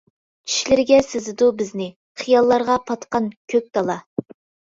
[0.51, 1.89] چۈشلىرىگە سىزىدۇ بىزنى،
[2.21, 3.99] خىياللارغا پاتقان كۆك دالا.